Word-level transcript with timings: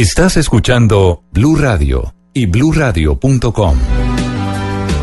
Estás 0.00 0.38
escuchando 0.38 1.24
Blue 1.30 1.56
Radio 1.56 2.14
y 2.32 2.46
bluradio.com. 2.46 3.76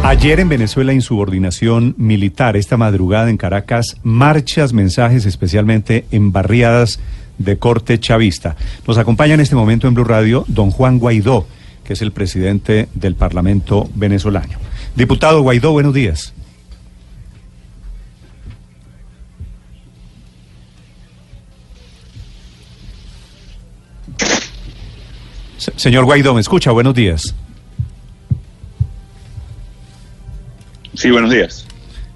Ayer 0.02 0.40
en 0.40 0.50
Venezuela, 0.50 0.92
insubordinación 0.92 1.94
militar. 2.00 2.58
Esta 2.58 2.78
madrugada 2.78 3.30
en 3.30 3.38
Caracas, 3.38 3.98
marchas, 4.02 4.74
mensajes, 4.74 5.28
especialmente 5.28 6.06
en 6.10 6.32
barriadas 6.32 7.00
de 7.38 7.60
corte 7.60 8.00
chavista. 8.00 8.56
Nos 8.88 8.98
acompaña 8.98 9.36
en 9.36 9.42
este 9.42 9.56
momento 9.56 9.88
en 9.88 9.94
Blue 9.94 10.04
Radio 10.04 10.46
don 10.48 10.72
Juan 10.72 10.98
Guaidó, 10.98 11.46
que 11.84 11.94
es 11.94 12.02
el 12.02 12.12
presidente 12.12 12.90
del 12.96 13.14
Parlamento 13.14 13.88
venezolano. 13.94 14.58
Diputado 14.96 15.44
Guaidó, 15.44 15.74
buenos 15.74 15.94
días. 15.94 16.34
Se- 25.58 25.74
Señor 25.76 26.06
Guaidó, 26.06 26.34
¿me 26.34 26.42
escucha? 26.42 26.72
Buenos 26.72 26.94
días. 26.96 27.36
Sí, 30.94 31.12
buenos 31.12 31.32
días. 31.32 31.66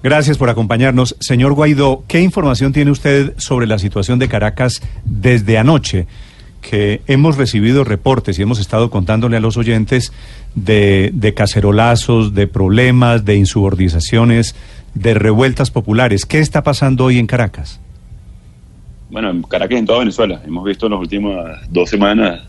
Gracias 0.02 0.36
por 0.36 0.50
acompañarnos. 0.50 1.16
Señor 1.20 1.52
Guaidó, 1.52 2.04
¿qué 2.08 2.20
información 2.20 2.72
tiene 2.72 2.90
usted 2.90 3.34
sobre 3.36 3.66
la 3.66 3.78
situación 3.78 4.18
de 4.18 4.28
Caracas 4.28 4.82
desde 5.04 5.58
anoche? 5.58 6.06
Que 6.60 7.02
hemos 7.06 7.36
recibido 7.36 7.84
reportes 7.84 8.38
y 8.38 8.42
hemos 8.42 8.58
estado 8.58 8.90
contándole 8.90 9.36
a 9.36 9.40
los 9.40 9.56
oyentes 9.56 10.12
de, 10.54 11.10
de 11.14 11.34
cacerolazos, 11.34 12.34
de 12.34 12.46
problemas, 12.48 13.24
de 13.24 13.36
insubordinaciones, 13.36 14.54
de 14.94 15.14
revueltas 15.14 15.70
populares. 15.70 16.26
¿Qué 16.26 16.40
está 16.40 16.62
pasando 16.62 17.04
hoy 17.04 17.18
en 17.18 17.26
Caracas? 17.26 17.80
Bueno, 19.10 19.30
en 19.30 19.42
Caracas 19.42 19.76
y 19.76 19.78
en 19.78 19.86
toda 19.86 20.00
Venezuela 20.00 20.40
hemos 20.44 20.64
visto 20.64 20.86
en 20.86 20.92
las 20.92 21.00
últimas 21.00 21.60
dos 21.70 21.88
semanas 21.90 22.42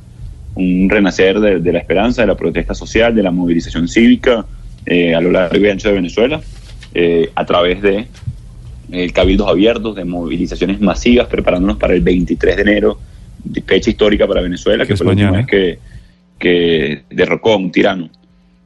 un 0.55 0.89
renacer 0.89 1.39
de, 1.39 1.59
de 1.59 1.73
la 1.73 1.79
esperanza, 1.79 2.21
de 2.21 2.27
la 2.27 2.35
protesta 2.35 2.73
social, 2.73 3.15
de 3.15 3.23
la 3.23 3.31
movilización 3.31 3.87
cívica 3.87 4.45
eh, 4.85 5.15
a 5.15 5.21
lo 5.21 5.31
largo 5.31 5.65
y 5.65 5.69
ancho 5.69 5.87
de 5.87 5.95
Venezuela, 5.95 6.41
eh, 6.93 7.31
a 7.35 7.45
través 7.45 7.81
de 7.81 8.05
eh, 8.91 9.11
cabildos 9.11 9.47
abiertos, 9.47 9.95
de 9.95 10.03
movilizaciones 10.03 10.81
masivas, 10.81 11.27
preparándonos 11.27 11.77
para 11.77 11.93
el 11.93 12.01
23 12.01 12.55
de 12.57 12.61
enero, 12.61 12.99
fecha 13.65 13.89
histórica 13.89 14.27
para 14.27 14.41
Venezuela, 14.41 14.85
Que 14.85 14.97
fue 14.97 15.05
la 15.05 15.11
última 15.11 15.31
vez 15.31 15.47
que, 15.47 15.79
que 16.37 17.03
derrocó 17.09 17.53
a 17.53 17.57
un 17.57 17.71
tirano. 17.71 18.09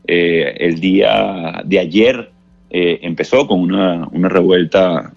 El 0.07 0.79
día 0.79 1.61
de 1.65 1.79
ayer 1.79 2.31
empezó 2.69 3.45
con 3.45 3.59
una, 3.59 4.07
una 4.11 4.29
revuelta 4.29 5.11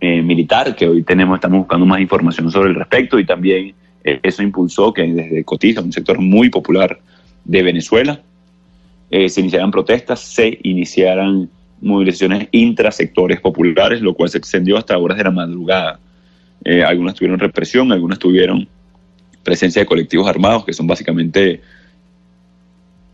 militar, 0.00 0.76
que 0.76 0.86
hoy 0.86 1.02
tenemos, 1.02 1.36
estamos 1.36 1.60
buscando 1.60 1.86
más 1.86 2.00
información 2.00 2.50
sobre 2.50 2.68
el 2.70 2.74
respecto 2.74 3.18
y 3.18 3.24
también 3.24 3.74
eso 4.04 4.42
impulsó 4.42 4.92
que 4.92 5.02
desde 5.02 5.44
Cotiza, 5.44 5.80
un 5.80 5.92
sector 5.92 6.20
muy 6.20 6.48
popular 6.48 6.98
de 7.44 7.62
Venezuela, 7.62 8.20
eh, 9.10 9.28
se 9.28 9.40
iniciaran 9.40 9.70
protestas, 9.70 10.20
se 10.20 10.58
iniciaran 10.62 11.50
movilizaciones 11.80 12.48
intrasectores 12.52 13.40
populares, 13.40 14.00
lo 14.00 14.14
cual 14.14 14.28
se 14.28 14.38
extendió 14.38 14.76
hasta 14.76 14.96
horas 14.98 15.18
de 15.18 15.24
la 15.24 15.30
madrugada. 15.30 15.98
Eh, 16.64 16.82
algunas 16.82 17.14
tuvieron 17.14 17.38
represión, 17.38 17.90
algunas 17.90 18.18
tuvieron 18.18 18.68
presencia 19.42 19.80
de 19.80 19.86
colectivos 19.86 20.28
armados, 20.28 20.64
que 20.64 20.72
son 20.72 20.86
básicamente 20.86 21.60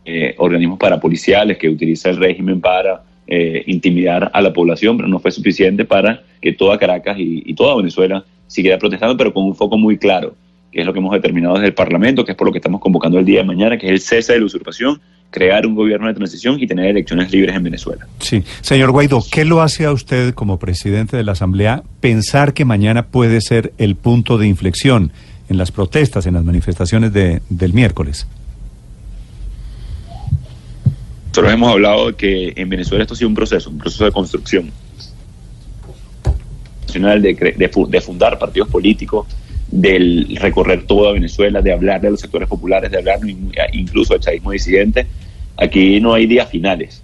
eh, 0.04 0.34
organismos 0.38 0.78
parapoliciales 0.78 1.58
que 1.58 1.68
utiliza 1.68 2.10
el 2.10 2.16
régimen 2.16 2.60
para 2.60 3.02
eh, 3.28 3.62
intimidar 3.66 4.30
a 4.32 4.40
la 4.40 4.52
población, 4.52 4.96
pero 4.96 5.08
no 5.08 5.20
fue 5.20 5.30
suficiente 5.30 5.84
para 5.84 6.22
que 6.40 6.52
toda 6.52 6.78
Caracas 6.78 7.16
y 7.18 7.54
toda 7.54 7.76
Venezuela 7.76 8.24
siguiera 8.46 8.78
protestando, 8.78 9.16
pero 9.16 9.32
con 9.32 9.44
un 9.44 9.54
foco 9.54 9.78
muy 9.78 9.98
claro, 9.98 10.34
que 10.76 10.82
es 10.82 10.86
lo 10.86 10.92
que 10.92 10.98
hemos 10.98 11.12
determinado 11.14 11.54
desde 11.54 11.68
el 11.68 11.72
Parlamento, 11.72 12.22
que 12.22 12.32
es 12.32 12.36
por 12.36 12.46
lo 12.46 12.52
que 12.52 12.58
estamos 12.58 12.82
convocando 12.82 13.18
el 13.18 13.24
día 13.24 13.38
de 13.38 13.46
mañana, 13.46 13.78
que 13.78 13.86
es 13.86 13.92
el 13.92 14.00
cese 14.00 14.34
de 14.34 14.40
la 14.40 14.44
usurpación, 14.44 15.00
crear 15.30 15.66
un 15.66 15.74
gobierno 15.74 16.06
de 16.06 16.12
transición 16.12 16.60
y 16.60 16.66
tener 16.66 16.84
elecciones 16.84 17.32
libres 17.32 17.56
en 17.56 17.62
Venezuela. 17.64 18.06
Sí. 18.18 18.44
Señor 18.60 18.90
Guaidó, 18.90 19.24
¿qué 19.32 19.46
lo 19.46 19.62
hace 19.62 19.86
a 19.86 19.92
usted 19.92 20.34
como 20.34 20.58
presidente 20.58 21.16
de 21.16 21.22
la 21.24 21.32
Asamblea 21.32 21.82
pensar 22.00 22.52
que 22.52 22.66
mañana 22.66 23.06
puede 23.06 23.40
ser 23.40 23.72
el 23.78 23.96
punto 23.96 24.36
de 24.36 24.48
inflexión 24.48 25.12
en 25.48 25.56
las 25.56 25.72
protestas, 25.72 26.26
en 26.26 26.34
las 26.34 26.44
manifestaciones 26.44 27.10
de- 27.14 27.40
del 27.48 27.72
miércoles? 27.72 28.26
Nosotros 31.28 31.54
hemos 31.54 31.72
hablado 31.72 32.08
de 32.08 32.14
que 32.16 32.52
en 32.54 32.68
Venezuela 32.68 33.02
esto 33.04 33.14
ha 33.14 33.16
sido 33.16 33.28
un 33.30 33.34
proceso, 33.34 33.70
un 33.70 33.78
proceso 33.78 34.04
de 34.04 34.12
construcción 34.12 34.70
nacional, 36.86 37.22
de, 37.22 37.34
de 37.88 38.00
fundar 38.02 38.38
partidos 38.38 38.68
políticos, 38.68 39.26
del 39.70 40.36
recorrer 40.40 40.84
toda 40.84 41.12
Venezuela, 41.12 41.60
de 41.60 41.72
hablar 41.72 42.00
de 42.00 42.10
los 42.10 42.20
sectores 42.20 42.48
populares, 42.48 42.90
de 42.90 42.98
hablar 42.98 43.18
in- 43.28 43.52
incluso 43.72 44.14
del 44.14 44.22
chavismo 44.22 44.52
disidente. 44.52 45.06
Aquí 45.56 46.00
no 46.00 46.14
hay 46.14 46.26
días 46.26 46.48
finales. 46.48 47.02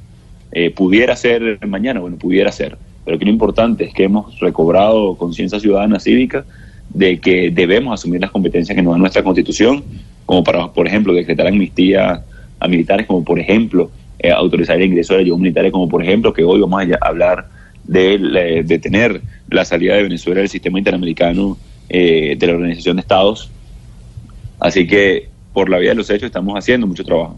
Eh, 0.52 0.70
pudiera 0.70 1.16
ser 1.16 1.58
mañana, 1.66 2.00
bueno, 2.00 2.16
pudiera 2.16 2.52
ser. 2.52 2.76
Pero 3.04 3.16
aquí 3.16 3.24
lo 3.24 3.30
importante 3.32 3.84
es 3.84 3.94
que 3.94 4.04
hemos 4.04 4.38
recobrado 4.38 5.16
conciencia 5.16 5.58
ciudadana 5.58 5.98
cívica 5.98 6.44
de 6.90 7.18
que 7.18 7.50
debemos 7.50 7.94
asumir 7.98 8.20
las 8.20 8.30
competencias 8.30 8.76
que 8.76 8.82
nos 8.82 8.92
da 8.92 8.98
nuestra 8.98 9.22
constitución, 9.22 9.82
como 10.26 10.44
para, 10.44 10.68
por 10.68 10.86
ejemplo, 10.86 11.12
decretar 11.14 11.46
amnistía 11.46 12.22
a 12.60 12.68
militares, 12.68 13.06
como 13.06 13.24
por 13.24 13.40
ejemplo, 13.40 13.90
eh, 14.18 14.30
autorizar 14.30 14.76
el 14.76 14.84
ingreso 14.86 15.14
de 15.14 15.20
ayudas 15.20 15.40
militares, 15.40 15.72
como 15.72 15.88
por 15.88 16.02
ejemplo, 16.02 16.32
que 16.32 16.44
hoy 16.44 16.60
vamos 16.60 16.82
a 16.82 17.06
hablar 17.06 17.48
de 17.84 18.14
eh, 18.14 18.62
detener 18.64 19.20
la 19.50 19.64
salida 19.64 19.96
de 19.96 20.04
Venezuela 20.04 20.40
del 20.40 20.48
sistema 20.48 20.78
interamericano 20.78 21.56
eh, 21.88 22.36
de 22.38 22.46
la 22.46 22.54
Organización 22.54 22.96
de 22.96 23.02
Estados. 23.02 23.50
Así 24.58 24.86
que, 24.86 25.28
por 25.52 25.68
la 25.68 25.78
vía 25.78 25.90
de 25.90 25.96
los 25.96 26.08
hechos, 26.10 26.26
estamos 26.26 26.54
haciendo 26.56 26.86
mucho 26.86 27.04
trabajo. 27.04 27.36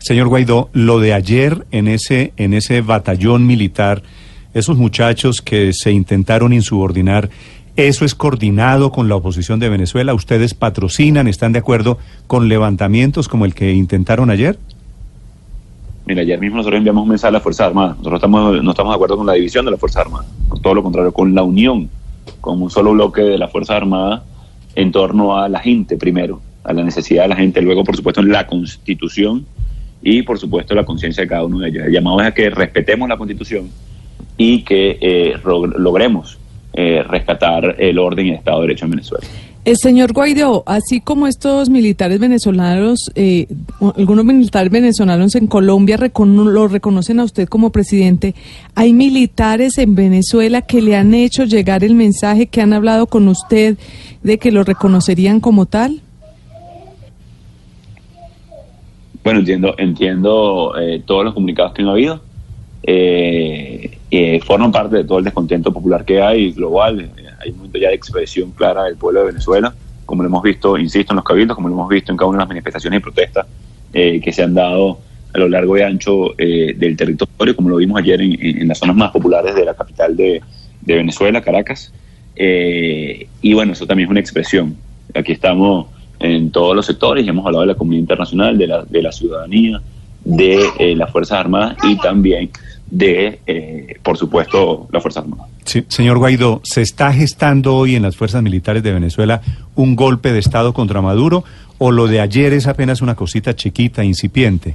Señor 0.00 0.28
Guaidó, 0.28 0.68
lo 0.72 0.98
de 0.98 1.14
ayer 1.14 1.64
en 1.70 1.88
ese, 1.88 2.32
en 2.36 2.54
ese 2.54 2.80
batallón 2.80 3.46
militar, 3.46 4.02
esos 4.52 4.76
muchachos 4.76 5.42
que 5.42 5.72
se 5.72 5.92
intentaron 5.92 6.52
insubordinar, 6.52 7.30
¿eso 7.76 8.04
es 8.04 8.14
coordinado 8.14 8.90
con 8.90 9.08
la 9.08 9.16
oposición 9.16 9.60
de 9.60 9.68
Venezuela? 9.68 10.12
¿Ustedes 10.12 10.54
patrocinan, 10.54 11.28
están 11.28 11.52
de 11.52 11.60
acuerdo 11.60 11.98
con 12.26 12.48
levantamientos 12.48 13.28
como 13.28 13.44
el 13.44 13.54
que 13.54 13.72
intentaron 13.72 14.30
ayer? 14.30 14.58
Mira, 16.06 16.22
ayer 16.22 16.40
mismo 16.40 16.56
nosotros 16.56 16.78
enviamos 16.78 17.04
un 17.04 17.10
mensaje 17.10 17.28
a 17.28 17.32
las 17.32 17.42
Fuerzas 17.42 17.68
Armadas. 17.68 17.96
Nosotros 17.98 18.18
estamos, 18.18 18.62
no 18.62 18.70
estamos 18.70 18.92
de 18.92 18.94
acuerdo 18.96 19.16
con 19.16 19.26
la 19.26 19.34
división 19.34 19.64
de 19.64 19.70
las 19.70 19.78
Fuerzas 19.78 20.04
Armadas. 20.06 20.26
Todo 20.60 20.74
lo 20.74 20.82
contrario, 20.82 21.12
con 21.12 21.34
la 21.34 21.44
unión, 21.44 21.88
con 22.40 22.60
un 22.62 22.70
solo 22.70 22.92
bloque 22.92 23.22
de 23.22 23.38
las 23.38 23.50
Fuerzas 23.50 23.76
Armadas 23.76 24.22
en 24.74 24.92
torno 24.92 25.36
a 25.36 25.48
la 25.48 25.60
gente 25.60 25.96
primero, 25.96 26.40
a 26.64 26.72
la 26.72 26.82
necesidad 26.82 27.24
de 27.24 27.28
la 27.28 27.36
gente, 27.36 27.60
luego 27.60 27.84
por 27.84 27.96
supuesto 27.96 28.20
en 28.20 28.30
la 28.30 28.46
Constitución 28.46 29.46
y 30.02 30.22
por 30.22 30.38
supuesto 30.38 30.74
la 30.74 30.84
conciencia 30.84 31.22
de 31.22 31.28
cada 31.28 31.44
uno 31.44 31.58
de 31.58 31.68
ellos. 31.68 31.86
El 31.86 31.92
llamado 31.92 32.20
es 32.20 32.28
a 32.28 32.34
que 32.34 32.50
respetemos 32.50 33.08
la 33.08 33.16
Constitución 33.16 33.68
y 34.36 34.62
que 34.62 34.98
eh, 35.00 35.34
logremos 35.44 36.38
eh, 36.72 37.02
rescatar 37.02 37.76
el 37.78 37.98
orden 37.98 38.26
y 38.26 38.30
el 38.30 38.36
Estado 38.36 38.60
de 38.60 38.68
Derecho 38.68 38.84
en 38.84 38.90
Venezuela. 38.92 39.26
El 39.62 39.76
señor 39.76 40.14
Guaidó, 40.14 40.62
así 40.66 41.02
como 41.02 41.26
estos 41.26 41.68
militares 41.68 42.18
venezolanos, 42.18 43.10
eh, 43.14 43.46
algunos 43.94 44.24
militares 44.24 44.72
venezolanos 44.72 45.34
en 45.34 45.46
Colombia 45.46 45.98
lo 45.98 46.68
reconocen 46.68 47.20
a 47.20 47.24
usted 47.24 47.46
como 47.46 47.70
presidente, 47.70 48.34
hay 48.74 48.94
militares 48.94 49.76
en 49.76 49.94
Venezuela 49.94 50.62
que 50.62 50.80
le 50.80 50.96
han 50.96 51.12
hecho 51.12 51.44
llegar 51.44 51.84
el 51.84 51.94
mensaje, 51.94 52.46
que 52.46 52.62
han 52.62 52.72
hablado 52.72 53.06
con 53.06 53.28
usted 53.28 53.76
de 54.22 54.38
que 54.38 54.50
lo 54.50 54.64
reconocerían 54.64 55.40
como 55.40 55.66
tal. 55.66 56.00
Bueno, 59.22 59.40
entiendo, 59.40 59.74
entiendo 59.76 60.72
eh, 60.80 61.02
todos 61.04 61.22
los 61.22 61.34
comunicados 61.34 61.74
que 61.74 61.82
han 61.82 61.88
habido. 61.88 62.22
Eh, 62.82 63.98
eh, 64.10 64.40
forman 64.44 64.72
parte 64.72 64.96
de 64.96 65.04
todo 65.04 65.18
el 65.18 65.24
descontento 65.24 65.72
popular 65.72 66.04
que 66.04 66.20
hay 66.20 66.52
global. 66.52 67.00
Eh, 67.00 67.24
hay 67.40 67.50
un 67.50 67.58
momento 67.58 67.78
ya 67.78 67.88
de 67.88 67.94
expresión 67.94 68.50
clara 68.52 68.84
del 68.84 68.96
pueblo 68.96 69.20
de 69.20 69.26
Venezuela, 69.26 69.74
como 70.06 70.22
lo 70.22 70.28
hemos 70.28 70.42
visto, 70.42 70.76
insisto, 70.76 71.12
en 71.12 71.16
los 71.16 71.24
cabildos, 71.24 71.54
como 71.54 71.68
lo 71.68 71.74
hemos 71.74 71.88
visto 71.88 72.10
en 72.10 72.18
cada 72.18 72.28
una 72.28 72.38
de 72.38 72.42
las 72.42 72.48
manifestaciones 72.48 72.98
y 72.98 73.02
protestas 73.02 73.46
eh, 73.92 74.20
que 74.20 74.32
se 74.32 74.42
han 74.42 74.54
dado 74.54 74.98
a 75.32 75.38
lo 75.38 75.48
largo 75.48 75.78
y 75.78 75.82
ancho 75.82 76.34
eh, 76.38 76.74
del 76.76 76.96
territorio, 76.96 77.54
como 77.54 77.68
lo 77.68 77.76
vimos 77.76 78.00
ayer 78.00 78.20
en, 78.20 78.36
en 78.40 78.68
las 78.68 78.78
zonas 78.78 78.96
más 78.96 79.12
populares 79.12 79.54
de 79.54 79.64
la 79.64 79.74
capital 79.74 80.16
de, 80.16 80.42
de 80.80 80.94
Venezuela, 80.94 81.40
Caracas. 81.40 81.92
Eh, 82.34 83.28
y 83.42 83.54
bueno, 83.54 83.72
eso 83.72 83.86
también 83.86 84.08
es 84.08 84.10
una 84.10 84.20
expresión 84.20 84.76
aquí 85.14 85.32
estamos 85.32 85.86
en 86.20 86.50
todos 86.50 86.76
los 86.76 86.86
sectores 86.86 87.26
hemos 87.26 87.44
hablado 87.44 87.62
de 87.62 87.68
la 87.68 87.74
comunidad 87.74 88.00
internacional, 88.00 88.58
de 88.58 88.66
la, 88.66 88.84
de 88.84 89.02
la 89.02 89.10
ciudadanía, 89.10 89.80
de 90.24 90.94
las 90.96 91.10
Fuerzas 91.10 91.38
Armadas 91.38 91.76
y 91.82 91.96
también 91.96 92.50
de, 92.90 93.38
eh, 93.46 93.98
por 94.02 94.16
supuesto, 94.16 94.88
las 94.92 95.02
Fuerzas 95.02 95.24
Armadas. 95.24 95.48
Sí, 95.64 95.84
señor 95.88 96.18
Guaidó, 96.18 96.60
¿se 96.64 96.82
está 96.82 97.12
gestando 97.12 97.76
hoy 97.76 97.94
en 97.94 98.02
las 98.02 98.16
fuerzas 98.16 98.42
militares 98.42 98.82
de 98.82 98.92
Venezuela 98.92 99.40
un 99.76 99.94
golpe 99.94 100.32
de 100.32 100.40
Estado 100.40 100.72
contra 100.72 101.00
Maduro 101.00 101.44
o 101.78 101.92
lo 101.92 102.08
de 102.08 102.20
ayer 102.20 102.52
es 102.52 102.66
apenas 102.66 103.00
una 103.00 103.14
cosita 103.14 103.54
chiquita, 103.54 104.04
incipiente? 104.04 104.74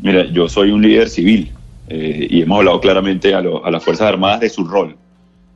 Mira, 0.00 0.24
yo 0.26 0.48
soy 0.48 0.70
un 0.70 0.80
líder 0.80 1.08
civil 1.08 1.50
eh, 1.88 2.28
y 2.30 2.42
hemos 2.42 2.58
hablado 2.58 2.80
claramente 2.80 3.34
a, 3.34 3.40
lo, 3.40 3.64
a 3.64 3.70
las 3.70 3.82
Fuerzas 3.82 4.06
Armadas 4.06 4.40
de 4.40 4.48
su 4.48 4.64
rol. 4.64 4.96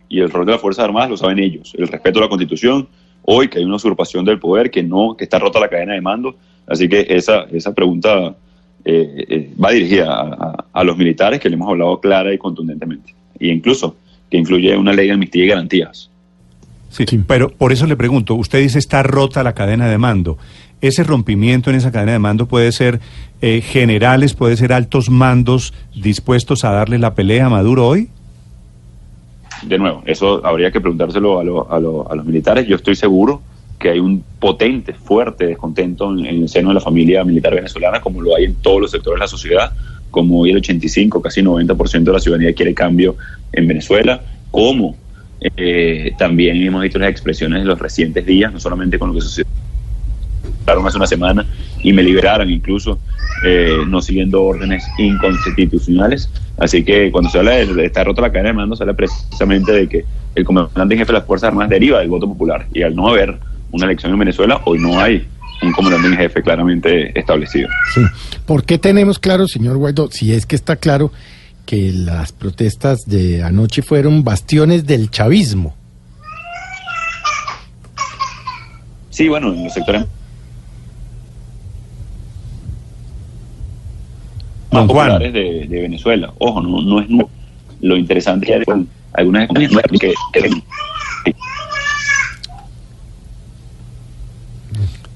Y 0.09 0.21
el 0.21 0.31
rol 0.31 0.45
de 0.45 0.53
las 0.53 0.61
Fuerzas 0.61 0.85
Armadas 0.85 1.11
lo 1.11 1.17
saben 1.17 1.39
ellos, 1.39 1.73
el 1.79 1.89
respeto 1.89 2.19
a 2.19 2.23
la 2.23 2.29
Constitución, 2.29 2.89
hoy 3.23 3.49
que 3.49 3.59
hay 3.59 3.65
una 3.65 3.77
usurpación 3.77 4.25
del 4.25 4.39
poder, 4.39 4.71
que 4.71 4.83
no, 4.83 5.17
que 5.17 5.25
está 5.25 5.39
rota 5.39 5.61
la 5.61 5.69
cadena 5.69 5.95
de 5.95 6.01
mando. 6.01 6.37
Así 6.67 6.89
que 6.89 7.07
esa, 7.09 7.45
esa 7.53 7.73
pregunta 7.73 8.35
eh, 8.85 9.25
eh, 9.29 9.51
va 9.63 9.71
dirigida 9.71 10.13
a, 10.13 10.67
a, 10.73 10.85
los 10.85 10.97
militares, 10.97 11.41
que 11.41 11.49
le 11.49 11.57
hemos 11.57 11.69
hablado 11.69 12.01
clara 12.01 12.33
y 12.33 12.39
contundentemente. 12.39 13.15
Y 13.39 13.51
incluso 13.51 13.97
que 14.31 14.37
incluye 14.37 14.77
una 14.77 14.93
ley 14.93 15.07
de 15.07 15.13
amnistía 15.15 15.45
y 15.45 15.49
garantías. 15.49 16.11
Sí, 16.91 17.05
sí, 17.09 17.21
pero 17.27 17.49
por 17.49 17.73
eso 17.73 17.87
le 17.87 17.97
pregunto, 17.97 18.35
usted 18.35 18.61
dice 18.61 18.79
está 18.79 19.03
rota 19.03 19.43
la 19.43 19.55
cadena 19.55 19.89
de 19.89 19.99
mando. 19.99 20.39
¿Ese 20.81 21.03
rompimiento 21.03 21.71
en 21.71 21.77
esa 21.77 21.91
cadena 21.91 22.13
de 22.13 22.19
mando 22.19 22.47
puede 22.47 22.71
ser 22.73 23.01
eh, 23.41 23.63
generales, 23.63 24.35
puede 24.35 24.57
ser 24.57 24.73
altos 24.73 25.11
mandos 25.11 25.73
dispuestos 25.95 26.65
a 26.65 26.71
darle 26.71 26.99
la 26.99 27.15
pelea 27.15 27.47
a 27.47 27.51
Maduro 27.51 27.87
hoy? 27.87 28.11
de 29.63 29.79
nuevo, 29.79 30.03
eso 30.05 30.45
habría 30.45 30.71
que 30.71 30.81
preguntárselo 30.81 31.41
a, 31.41 31.45
lo, 31.45 31.73
a, 31.73 31.81
lo, 31.81 32.11
a, 32.11 32.15
los 32.15 32.25
militares. 32.25 32.67
Yo 32.67 32.77
estoy 32.77 32.97
seguro 32.97 33.41
que 33.85 33.91
hay 33.91 33.99
un 33.99 34.25
potente, 34.41 34.95
fuerte 34.95 35.47
descontento 35.47 36.11
en, 36.11 36.25
en, 36.25 36.43
el 36.45 36.49
seno 36.49 36.71
de 36.71 36.77
la 36.77 36.81
familia 36.81 37.23
militar 37.23 37.55
venezolana, 37.55 38.01
como 38.01 38.23
lo 38.23 38.35
hay 38.35 38.45
en 38.45 38.55
todos 38.55 38.81
los 38.81 38.91
sectores 38.91 39.17
de 39.17 39.21
la 39.21 39.29
sociedad, 39.29 39.73
como 40.11 40.41
hoy 40.41 40.53
el 40.53 40.57
85, 40.57 41.21
casi 41.21 41.43
90% 41.43 42.03
de 42.03 42.13
la 42.13 42.19
ciudadanía 42.19 42.55
quiere 42.55 42.73
cambio 42.73 43.15
en 43.53 43.69
Venezuela, 43.69 44.23
como 44.51 44.97
eh, 45.39 46.15
también 46.17 46.63
hemos 46.63 46.81
visto 46.81 46.99
las 46.99 47.11
expresiones 47.11 47.61
de 47.61 47.67
los 47.67 47.79
recientes 47.79 48.25
días, 48.25 48.51
no 48.55 48.59
solamente 48.59 48.99
con 48.99 49.11
lo 49.11 49.17
que 49.17 49.21
sucedió 49.21 49.45
hace 50.67 50.97
una 50.97 51.07
semana 51.07 51.45
y 51.83 51.93
me 51.93 52.03
liberaron 52.03 52.49
incluso 52.49 52.99
eh, 53.45 53.77
no 53.87 54.01
siguiendo 54.01 54.43
órdenes 54.43 54.83
inconstitucionales. 54.97 56.31
Así 56.57 56.85
que 56.85 57.13
cuando 57.13 57.29
se 57.29 57.39
habla 57.39 57.51
de 57.57 57.85
estar 57.85 58.07
rota 58.07 58.23
la 58.23 58.33
cadena 58.33 58.49
de 58.49 58.55
mando, 58.55 58.77
se 58.77 58.83
habla 58.83 58.95
precisamente 58.95 59.73
de 59.73 59.89
que 59.91 60.05
el 60.35 60.45
comandante 60.45 60.95
en 60.95 61.01
jefe 61.01 61.13
de 61.13 61.19
las 61.19 61.27
Fuerzas 61.27 61.49
Armadas 61.49 61.69
deriva 61.69 61.99
del 61.99 62.09
voto 62.09 62.27
popular. 62.27 62.67
Y 62.73 62.81
al 62.81 62.97
no 62.97 63.09
haber 63.09 63.39
una 63.75 63.87
elección 63.87 64.13
en 64.13 64.19
Venezuela, 64.21 64.61
hoy 64.65 64.79
no 64.79 65.01
hay 65.01 65.27
un 65.63 65.73
comandante 65.73 66.09
en 66.09 66.17
jefe 66.17 66.43
claramente 66.43 67.19
establecido. 67.19 67.69
Sí. 67.93 68.01
¿Por 68.47 68.65
qué 68.65 68.79
tenemos 68.79 69.19
claro, 69.19 69.49
señor 69.49 69.77
Guaidó, 69.79 70.11
si 70.11 70.33
es 70.33 70.47
que 70.47 70.55
está 70.55 70.77
claro 70.77 71.11
que 71.67 71.91
las 71.93 72.33
protestas 72.33 73.01
de 73.07 73.43
anoche 73.43 73.83
fueron 73.83 74.23
bastiones 74.23 74.87
del 74.87 75.11
chavismo? 75.11 75.75
Sí, 79.11 79.29
bueno, 79.29 79.53
en 79.53 79.65
los 79.65 79.73
sectores 79.73 80.05
más 84.71 84.87
populares 84.87 85.33
de, 85.33 85.67
de, 85.69 85.81
Venezuela. 85.81 86.33
Ojo, 86.39 86.61
no, 86.61 86.83
no 86.83 87.01
es 87.01 87.07
lo 87.81 87.97
interesante 87.97 88.47
que 88.47 88.55
hay 88.55 88.63
algunas 89.13 89.49
que, 89.49 89.69
que, 90.33 90.51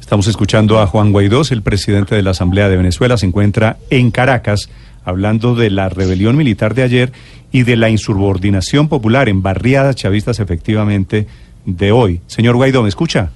Estamos 0.08 0.26
escuchando 0.26 0.81
a 0.81 0.87
Juan 0.87 1.12
Guaidó, 1.12 1.43
el 1.50 1.60
presidente 1.60 2.14
de 2.14 2.22
la 2.22 2.31
Asamblea 2.31 2.70
de 2.70 2.78
Venezuela, 2.78 3.19
se 3.19 3.26
encuentra 3.26 3.76
en 3.90 4.10
Caracas 4.10 4.70
hablando 5.05 5.55
de 5.55 5.69
la 5.69 5.90
rebelión 5.90 6.34
militar 6.34 6.75
de 6.75 6.82
ayer 6.82 7.12
y 7.52 7.64
de 7.64 7.76
la 7.76 7.90
insubordinación 7.90 8.88
popular 8.88 9.28
en 9.28 9.43
barriadas 9.43 9.96
chavistas 9.96 10.40
efectivamente 10.40 11.26
de 11.66 11.93
hoy. 11.93 12.22
Señor 12.26 12.56
Guaidó, 12.56 12.82
¿me 12.82 12.88
escucha? 12.88 13.32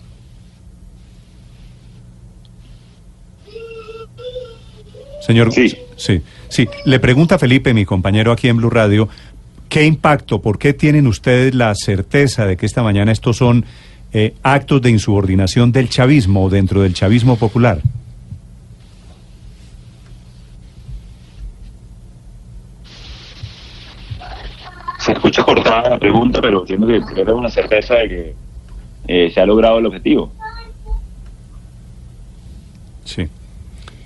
Señor, 5.20 5.52
sí. 5.52 5.76
sí, 5.96 6.22
sí. 6.48 6.66
Le 6.86 6.98
pregunta 7.00 7.38
Felipe, 7.38 7.74
mi 7.74 7.84
compañero 7.84 8.32
aquí 8.32 8.48
en 8.48 8.56
Blue 8.56 8.70
Radio, 8.70 9.10
¿qué 9.68 9.84
impacto, 9.84 10.40
por 10.40 10.58
qué 10.58 10.72
tienen 10.72 11.06
ustedes 11.06 11.54
la 11.54 11.74
certeza 11.74 12.46
de 12.46 12.56
que 12.56 12.64
esta 12.64 12.82
mañana 12.82 13.12
estos 13.12 13.36
son 13.36 13.66
eh, 14.12 14.34
actos 14.42 14.82
de 14.82 14.90
insubordinación 14.90 15.72
del 15.72 15.88
chavismo 15.88 16.48
dentro 16.50 16.82
del 16.82 16.94
chavismo 16.94 17.36
popular? 17.36 17.80
Se 24.98 25.12
escucha 25.12 25.42
cortada 25.42 25.90
la 25.90 25.98
pregunta, 25.98 26.40
pero 26.40 26.60
entiendo 26.60 26.86
que 26.86 27.20
era 27.20 27.34
una 27.34 27.50
certeza 27.50 27.94
de 27.94 28.08
que 28.08 28.34
eh, 29.08 29.30
se 29.32 29.40
ha 29.40 29.46
logrado 29.46 29.78
el 29.78 29.86
objetivo. 29.86 30.32
Sí. 33.04 33.28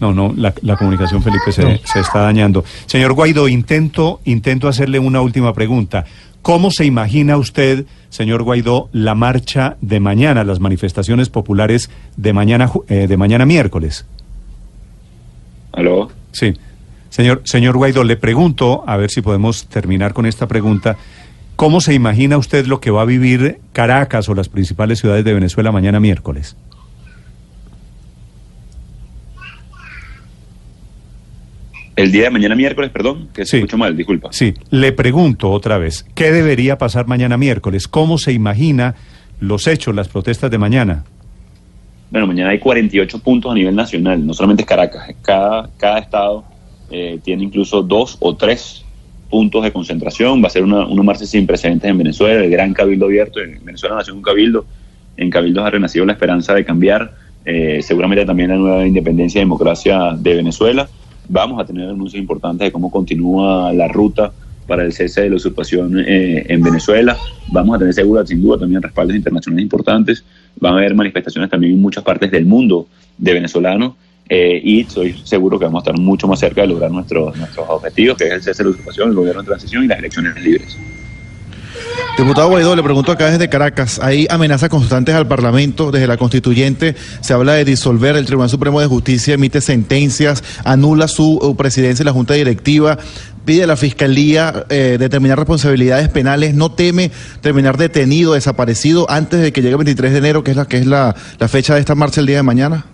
No, 0.00 0.12
no, 0.12 0.32
la, 0.36 0.52
la 0.62 0.76
comunicación, 0.76 1.22
Felipe, 1.22 1.52
se, 1.52 1.62
no. 1.62 1.78
se, 1.84 2.00
está 2.00 2.20
dañando. 2.20 2.64
Señor 2.86 3.14
Guaidó, 3.14 3.48
intento, 3.48 4.20
intento 4.24 4.68
hacerle 4.68 4.98
una 4.98 5.20
última 5.20 5.52
pregunta. 5.54 6.04
¿Cómo 6.46 6.70
se 6.70 6.84
imagina 6.84 7.38
usted, 7.38 7.86
señor 8.08 8.44
Guaidó, 8.44 8.88
la 8.92 9.16
marcha 9.16 9.76
de 9.80 9.98
mañana, 9.98 10.44
las 10.44 10.60
manifestaciones 10.60 11.28
populares 11.28 11.90
de 12.16 12.32
mañana, 12.32 12.70
eh, 12.86 13.08
de 13.08 13.16
mañana 13.16 13.44
miércoles? 13.44 14.06
¿Aló? 15.72 16.08
Sí. 16.30 16.54
Señor, 17.10 17.42
señor 17.44 17.76
Guaidó, 17.76 18.04
le 18.04 18.16
pregunto, 18.16 18.84
a 18.86 18.96
ver 18.96 19.10
si 19.10 19.22
podemos 19.22 19.66
terminar 19.66 20.14
con 20.14 20.24
esta 20.24 20.46
pregunta. 20.46 20.96
¿Cómo 21.56 21.80
se 21.80 21.94
imagina 21.94 22.38
usted 22.38 22.66
lo 22.66 22.78
que 22.78 22.92
va 22.92 23.02
a 23.02 23.06
vivir 23.06 23.58
Caracas 23.72 24.28
o 24.28 24.34
las 24.36 24.48
principales 24.48 25.00
ciudades 25.00 25.24
de 25.24 25.34
Venezuela 25.34 25.72
mañana 25.72 25.98
miércoles? 25.98 26.54
El 31.96 32.12
día 32.12 32.24
de 32.24 32.30
mañana 32.30 32.54
miércoles, 32.54 32.90
perdón, 32.90 33.28
que 33.34 33.46
se 33.46 33.52
sí, 33.52 33.56
escuchó 33.56 33.78
mal, 33.78 33.96
disculpa. 33.96 34.28
Sí, 34.30 34.52
le 34.70 34.92
pregunto 34.92 35.50
otra 35.50 35.78
vez, 35.78 36.06
¿qué 36.14 36.30
debería 36.30 36.76
pasar 36.76 37.06
mañana 37.06 37.38
miércoles? 37.38 37.88
¿Cómo 37.88 38.18
se 38.18 38.32
imagina 38.32 38.94
los 39.40 39.66
hechos, 39.66 39.94
las 39.94 40.08
protestas 40.08 40.50
de 40.50 40.58
mañana? 40.58 41.04
Bueno, 42.10 42.26
mañana 42.26 42.50
hay 42.50 42.58
48 42.58 43.18
puntos 43.20 43.50
a 43.50 43.54
nivel 43.54 43.74
nacional, 43.74 44.24
no 44.24 44.34
solamente 44.34 44.62
es 44.62 44.68
Caracas, 44.68 45.10
cada, 45.22 45.70
cada 45.78 45.98
estado 45.98 46.44
eh, 46.90 47.18
tiene 47.24 47.44
incluso 47.44 47.82
dos 47.82 48.16
o 48.20 48.36
tres 48.36 48.84
puntos 49.30 49.64
de 49.64 49.72
concentración, 49.72 50.42
va 50.42 50.48
a 50.48 50.50
ser 50.50 50.64
una, 50.64 50.86
una 50.86 51.02
marcha 51.02 51.24
sin 51.24 51.46
precedentes 51.46 51.90
en 51.90 51.98
Venezuela, 51.98 52.44
el 52.44 52.50
gran 52.50 52.74
cabildo 52.74 53.06
abierto, 53.06 53.40
en 53.40 53.64
Venezuela 53.64 53.96
nació 53.96 54.14
un 54.14 54.22
cabildo, 54.22 54.66
en 55.16 55.30
cabildos 55.30 55.64
ha 55.64 55.70
renacido 55.70 56.04
la 56.04 56.12
esperanza 56.12 56.54
de 56.54 56.64
cambiar, 56.64 57.14
eh, 57.44 57.80
seguramente 57.82 58.24
también 58.26 58.50
la 58.50 58.56
nueva 58.56 58.86
independencia 58.86 59.38
y 59.38 59.44
democracia 59.44 60.12
de 60.16 60.34
Venezuela, 60.34 60.88
vamos 61.28 61.60
a 61.60 61.64
tener 61.64 61.88
anuncios 61.88 62.20
importantes 62.20 62.66
de 62.66 62.72
cómo 62.72 62.90
continúa 62.90 63.72
la 63.72 63.88
ruta 63.88 64.32
para 64.66 64.84
el 64.84 64.92
cese 64.92 65.22
de 65.22 65.30
la 65.30 65.36
usurpación 65.36 65.98
eh, 66.00 66.44
en 66.48 66.62
Venezuela. 66.62 67.16
Vamos 67.48 67.76
a 67.76 67.78
tener 67.78 67.94
segura, 67.94 68.26
sin 68.26 68.42
duda, 68.42 68.58
también 68.58 68.82
respaldos 68.82 69.16
internacionales 69.16 69.62
importantes. 69.62 70.24
Van 70.58 70.74
a 70.74 70.78
haber 70.78 70.94
manifestaciones 70.94 71.50
también 71.50 71.74
en 71.74 71.80
muchas 71.80 72.02
partes 72.02 72.30
del 72.30 72.46
mundo 72.46 72.88
de 73.16 73.32
venezolanos 73.34 73.94
eh, 74.28 74.60
y 74.62 74.80
estoy 74.80 75.14
seguro 75.24 75.58
que 75.58 75.66
vamos 75.66 75.80
a 75.80 75.90
estar 75.90 76.02
mucho 76.02 76.26
más 76.26 76.40
cerca 76.40 76.62
de 76.62 76.68
lograr 76.68 76.90
nuestros, 76.90 77.36
nuestros 77.36 77.66
objetivos, 77.68 78.16
que 78.16 78.24
es 78.24 78.32
el 78.32 78.42
cese 78.42 78.62
de 78.62 78.70
la 78.70 78.74
usurpación, 78.74 79.10
el 79.10 79.14
gobierno 79.14 79.42
de 79.42 79.46
transición 79.46 79.84
y 79.84 79.86
las 79.86 79.98
elecciones 79.98 80.42
libres. 80.42 80.76
Diputado 82.16 82.48
Guaidó, 82.48 82.74
le 82.74 82.82
pregunto 82.82 83.12
acá 83.12 83.30
desde 83.30 83.50
Caracas, 83.50 84.00
hay 84.02 84.26
amenazas 84.30 84.70
constantes 84.70 85.14
al 85.14 85.28
Parlamento, 85.28 85.90
desde 85.90 86.06
la 86.06 86.16
constituyente 86.16 86.94
se 87.20 87.34
habla 87.34 87.52
de 87.52 87.66
disolver, 87.66 88.16
el 88.16 88.24
Tribunal 88.24 88.48
Supremo 88.48 88.80
de 88.80 88.86
Justicia 88.86 89.34
emite 89.34 89.60
sentencias, 89.60 90.42
anula 90.64 91.08
su 91.08 91.54
presidencia 91.58 92.02
y 92.02 92.06
la 92.06 92.12
Junta 92.12 92.32
Directiva, 92.32 92.98
pide 93.44 93.64
a 93.64 93.66
la 93.66 93.76
Fiscalía 93.76 94.64
eh, 94.70 94.96
determinar 94.98 95.36
responsabilidades 95.36 96.08
penales, 96.08 96.54
no 96.54 96.72
teme 96.72 97.10
terminar 97.42 97.76
detenido, 97.76 98.32
desaparecido 98.32 99.10
antes 99.10 99.42
de 99.42 99.52
que 99.52 99.60
llegue 99.60 99.72
el 99.72 99.84
23 99.84 100.12
de 100.12 100.18
enero, 100.18 100.42
que 100.42 100.52
es 100.52 100.56
la, 100.56 100.66
que 100.66 100.78
es 100.78 100.86
la, 100.86 101.14
la 101.38 101.48
fecha 101.48 101.74
de 101.74 101.80
esta 101.80 101.94
marcha 101.94 102.22
el 102.22 102.26
día 102.26 102.36
de 102.36 102.42
mañana. 102.42 102.86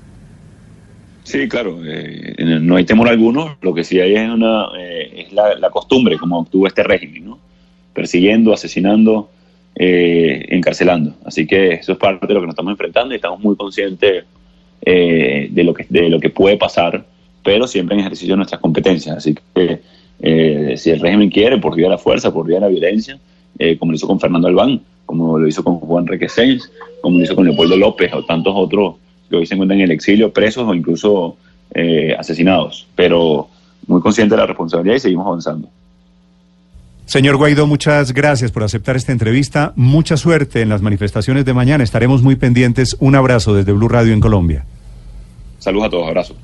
Sí, 1.23 1.49
claro, 1.49 1.79
eh, 1.87 2.35
no 2.61 2.75
hay 2.75 2.85
temor 2.85 3.09
alguno, 3.09 3.57
lo 3.61 3.73
que 3.73 3.85
sí 3.85 4.01
hay 4.01 4.17
es, 4.17 4.29
una, 4.29 4.65
eh, 4.77 5.27
es 5.27 5.33
la, 5.33 5.55
la 5.55 5.71
costumbre 5.71 6.19
como 6.19 6.41
obtuvo 6.41 6.67
este 6.67 6.83
régimen, 6.83 7.25
¿no? 7.25 7.52
Persiguiendo, 7.93 8.53
asesinando, 8.53 9.31
eh, 9.75 10.47
encarcelando. 10.49 11.15
Así 11.25 11.47
que 11.47 11.75
eso 11.75 11.93
es 11.93 11.99
parte 11.99 12.27
de 12.27 12.35
lo 12.35 12.41
que 12.41 12.47
nos 12.47 12.55
estamos 12.55 12.73
enfrentando 12.73 13.15
y 13.15 13.17
estamos 13.17 13.41
muy 13.41 13.57
conscientes 13.57 14.25
eh, 14.83 15.49
de, 15.51 15.65
lo 15.65 15.75
que, 15.75 15.87
de 15.89 16.09
lo 16.09 16.21
que 16.21 16.31
puede 16.31 16.57
pasar, 16.57 17.05
pero 17.45 17.67
siempre 17.67 17.95
en 17.95 18.01
ejercicio 18.01 18.35
de 18.35 18.39
nuestras 18.39 18.61
competencias. 18.61 19.17
Así 19.17 19.35
que 19.55 19.81
eh, 20.21 20.75
si 20.77 20.91
el 20.91 21.01
régimen 21.01 21.31
quiere, 21.31 21.59
por 21.59 21.75
vía 21.75 21.87
de 21.87 21.93
la 21.93 21.99
fuerza, 21.99 22.33
por 22.33 22.47
vía 22.47 22.57
de 22.57 22.63
la 22.63 22.69
violencia, 22.69 23.19
como 23.79 23.93
lo 23.93 23.97
hizo 23.97 24.09
con 24.09 24.19
Fernando 24.19 24.49
Albán, 24.49 24.81
como 25.07 25.39
lo 25.39 25.47
hizo 25.47 25.63
con 25.63 25.79
Juan 25.79 26.07
Requesens, 26.07 26.71
como 27.01 27.19
lo 27.19 27.25
hizo 27.25 27.37
con 27.37 27.45
Leopoldo 27.45 27.77
López 27.77 28.13
o 28.15 28.25
tantos 28.25 28.55
otros 28.57 28.97
que 29.29 29.37
hoy 29.37 29.47
se 29.47 29.55
encuentran 29.55 29.81
en 29.81 29.85
el 29.85 29.91
exilio, 29.91 30.33
presos 30.33 30.67
o 30.69 30.75
incluso 30.75 31.37
eh, 31.75 32.15
asesinados. 32.19 32.87
Pero 32.95 33.49
muy 33.87 34.01
consciente 34.01 34.35
de 34.35 34.41
la 34.41 34.47
responsabilidad 34.47 34.97
y 34.97 35.01
seguimos 35.01 35.27
avanzando. 35.27 35.69
Señor 37.13 37.37
Guaidó, 37.37 37.67
muchas 37.67 38.15
gracias 38.15 38.53
por 38.53 38.63
aceptar 38.63 38.97
esta 38.97 39.13
entrevista. 39.13 39.75
Mucha 39.77 40.17
suerte 40.17 40.63
en 40.63 40.71
las 40.71 40.81
manifestaciones 40.81 41.45
de 41.45 41.53
mañana. 41.53 41.85
Estaremos 41.85 42.23
muy 42.23 42.37
pendientes. 42.37 42.97
Un 43.01 43.15
abrazo 43.17 43.53
desde 43.53 43.71
Blue 43.73 43.91
Radio 43.91 44.15
en 44.15 44.21
Colombia. 44.21 44.65
Saludos 45.59 45.89
a 45.89 45.91
todos, 45.91 46.09
abrazo. 46.09 46.35